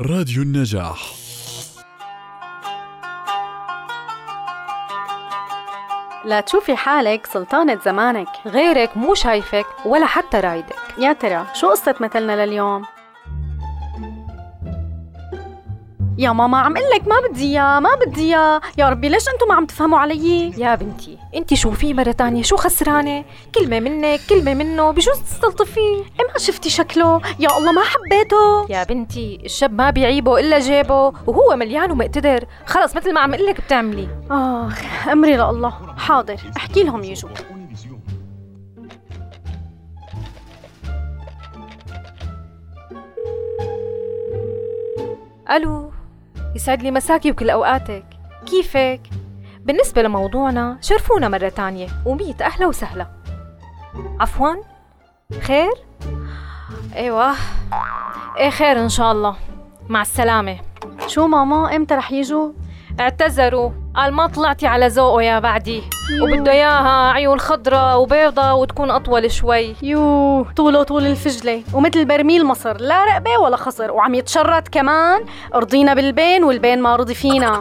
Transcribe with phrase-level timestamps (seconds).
[0.00, 1.12] راديو النجاح
[6.24, 11.94] لا تشوفي حالك سلطانة زمانك غيرك مو شايفك ولا حتى رايدك يا ترى شو قصة
[12.00, 12.82] مثلنا لليوم؟
[16.18, 18.60] يا ماما عم قلك ما بدي إياه ما بدي إياه.
[18.78, 22.56] يا ربي ليش أنتم ما عم تفهموا علي؟ يا بنتي أنت شوفيه مرة تانية؟ شو
[22.56, 23.24] خسرانة؟
[23.54, 27.20] كلمة منك كلمة منه بجوز تستلطفيه إيه ما شفتي شكله.
[27.38, 28.66] يا الله ما حبيته.
[28.70, 32.44] يا بنتي الشاب ما بيعيبه إلا جيبه وهو مليان ومقتدر.
[32.66, 34.08] خلص مثل ما عم قلك بتعملي.
[34.30, 35.72] آخ أمري لله.
[35.96, 37.30] حاضر أحكي لهم يجوا.
[45.50, 45.93] ألو.
[46.54, 48.04] يسعد لي مساكي وكل أوقاتك.
[48.46, 49.00] كيفك؟
[49.60, 53.06] بالنسبة لموضوعنا شرفونا مرة تانية وميت أهلا وسهلا.
[54.20, 54.54] عفوا؟
[55.40, 55.72] خير؟
[56.96, 57.34] أيوه.
[58.36, 59.36] إيه خير إن شاء الله.
[59.88, 60.58] مع السلامة.
[61.06, 62.52] شو ماما؟ إمتى رح يجوا؟
[63.00, 63.70] اعتذروا.
[63.96, 65.82] قال ما طلعتي على ذوقه يا بعدي.
[66.22, 69.74] وبده إياها عيون خضرة وبيضة وتكون أطول شوي.
[69.82, 71.62] يو طوله طول الفجلة.
[71.72, 75.24] ومثل برميل مصر لا رقبة ولا خصر وعم يتشرط كمان.
[75.54, 77.60] رضينا بالبين والبين ما رضي فينا.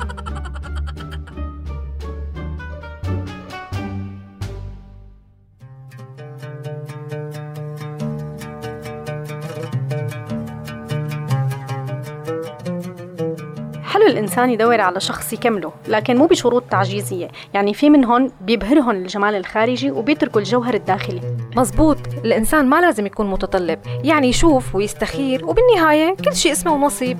[14.03, 17.27] حلو الإنسان يدور على شخص يكمله لكن مو بشروط تعجيزية.
[17.53, 21.21] يعني في منهم بيبهرهم الجمال الخارجي وبيتركوا الجوهر الداخلي.
[21.55, 21.97] مزبوط.
[22.25, 23.79] الإنسان ما لازم يكون متطلب.
[24.03, 27.17] يعني يشوف ويستخير وبالنهاية كل شيء اسمه نصيب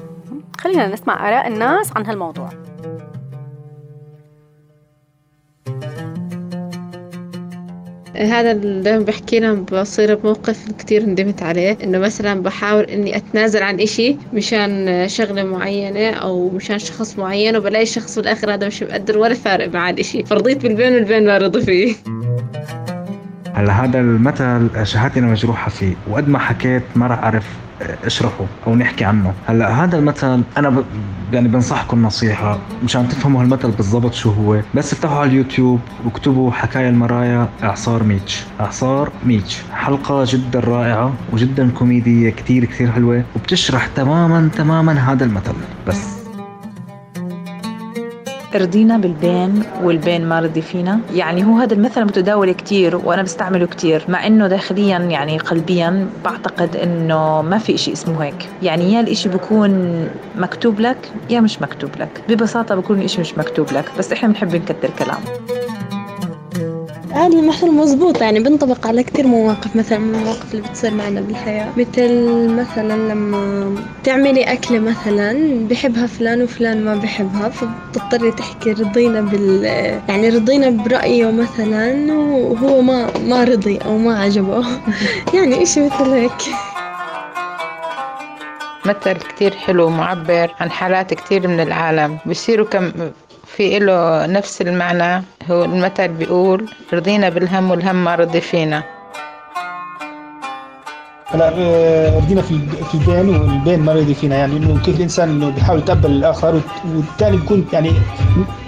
[0.59, 2.49] خلينا نسمع آراء الناس عن هالموضوع.
[8.15, 11.77] هذا اللي بحكي لهم بصير بموقف كتير ندمت عليه.
[11.83, 17.83] إنه مثلا بحاول إني أتنازل عن إشي مشان شغلة معينة أو مشان شخص معين وبلاقي
[17.83, 20.23] الشخص بالآخر هذا مش مقدر ولا فارق معاه الإشي.
[20.23, 21.95] فرضيت بالبين والبين ما رضي فيه.
[23.53, 25.95] هلا هذا المثل شهادتي أنا مجروحة فيه.
[26.09, 27.62] وقد ما حكيت ما راح أعرف
[28.05, 29.33] اشرحه أو نحكي عنه.
[29.45, 30.83] هلا هذا المثل أنا ب...
[31.33, 34.61] يعني بنصحكم نصيحة مشان تفهموا هالمثل بالضبط شو هو.
[34.75, 38.43] بس افتحوا على اليوتيوب واكتبوا حكايا المرايا اعصار ميتش.
[38.59, 39.61] اعصار ميتش.
[39.73, 45.53] حلقة جدا رائعة وجدا كوميدية كثير كثير حلوة وبتشرح تماما تماما هذا المثل.
[45.87, 46.22] بس.
[48.55, 50.99] رضينا بالبين والبين ما رضي فينا.
[51.15, 56.75] يعني هو هذا المثل متداول كتير وأنا بستعمله كتير مع إنه داخليا يعني قلبيا بعتقد
[56.75, 58.49] إنه ما في إشي اسمه هيك.
[58.63, 60.05] يعني يا الإشي بكون
[60.35, 60.97] مكتوب لك
[61.29, 62.21] يا مش مكتوب لك.
[62.29, 65.19] ببساطة بكون الإشي مش مكتوب لك بس إحنا بنحب نكتر كلام.
[67.23, 71.69] هذا المثل مزبوط يعني بنطبق على كتير مواقف مثلا من المواقف اللي بتصير معنا بالحياة.
[71.77, 79.63] مثل مثلا لما تعملي أكلة مثلا بحبها فلان وفلان ما بحبها فبتضطري تحكي رضينا بال
[80.09, 84.65] يعني رضينا برأيه مثلا وهو ما ما رضي أو ما عجبه.
[85.35, 86.31] يعني إشي مثل هيك.
[88.85, 92.17] مثل كتير حلو معبر عن حالات كتير من العالم.
[92.25, 92.91] بيصيروا كم
[93.45, 98.83] في له نفس المعنى هو المثل بيقول رضينا بالهم والهم ما رضي فينا.
[101.25, 101.49] هلا
[102.17, 102.59] رضينا في
[102.91, 106.61] في البين والبين ما رضي فينا يعني إنه كيف الانسان إنه بيحاول يتقبل الآخر
[106.95, 107.91] والثاني بيكون يعني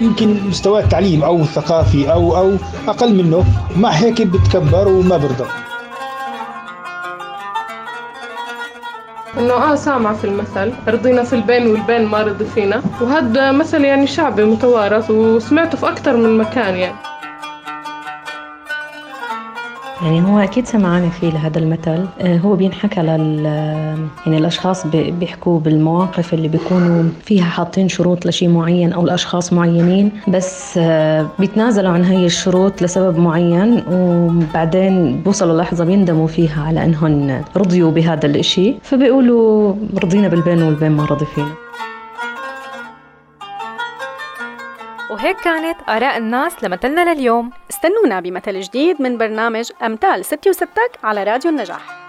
[0.00, 2.52] يمكن مستواه التعليم أو الثقافي أو أو
[2.88, 3.44] أقل منه
[3.76, 5.44] مع هيك بتكبر وما برضى
[9.38, 14.06] إنه آه سامعة في المثل رضينا في البين والبين ما رضي فينا وهذا مثل يعني
[14.06, 16.96] شعبي متوارث وسمعته في أكثر من مكان يعني.
[20.02, 22.06] يعني هو أكيد سمعانة فيه لهذا المثل.
[22.20, 23.44] هو بينحكى لل
[24.26, 30.78] يعني الأشخاص بيحكوا بالمواقف اللي بيكونوا فيها حاطين شروط لشيء معين أو لأشخاص معينين بس
[31.38, 38.26] بيتنازلوا عن هاي الشروط لسبب معين وبعدين بوصلوا لحظة بيندموا فيها على إنهم رضيوا بهذا
[38.26, 38.74] الإشي.
[38.82, 41.52] فبيقولوا رضينا بالبين والبين ما رضي فينا.
[45.10, 47.50] وهيك كانت آراء الناس لمثلنا لليوم.
[47.70, 52.05] استنونا بمثل جديد من برنامج أمثال ستي وستك على راديو النجاح.